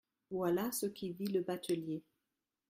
Voilà 0.31 0.71
ce 0.71 0.87
que 0.87 1.05
vit 1.13 1.27
le 1.27 1.41
batelier. 1.41 2.01